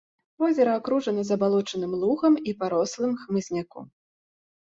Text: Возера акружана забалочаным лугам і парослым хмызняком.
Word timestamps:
Возера 0.43 0.71
акружана 0.79 1.25
забалочаным 1.31 1.93
лугам 2.03 2.33
і 2.53 2.55
парослым 2.63 3.13
хмызняком. 3.25 3.85